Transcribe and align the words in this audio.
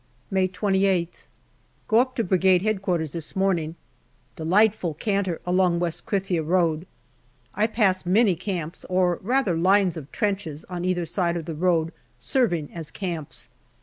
May 0.31 0.47
2Sth. 0.47 1.09
Go 1.87 1.99
up 1.99 2.15
to 2.15 2.23
Brigade 2.23 2.65
H.Q. 2.65 3.05
this 3.05 3.35
morning. 3.35 3.75
Delightful 4.35 4.95
canter 4.95 5.39
along 5.45 5.79
West 5.79 6.07
Krithia 6.07 6.41
road. 6.41 6.87
I 7.53 7.67
pass 7.67 8.03
many 8.03 8.35
camps, 8.35 8.83
or 8.89 9.19
rather 9.21 9.55
lines 9.55 9.97
of 9.97 10.11
trenches 10.11 10.65
on 10.71 10.85
either 10.85 11.05
side 11.05 11.37
of 11.37 11.45
the 11.45 11.53
road 11.53 11.93
serving 12.17 12.73
as 12.73 12.89
camps. 12.89 13.47